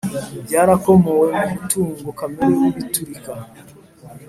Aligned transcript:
byarakomowe 0.45 1.25
mu 1.35 1.45
mutungo 1.55 2.07
kamere 2.19 2.53
w 2.61 2.63
ibiturika 2.69 3.33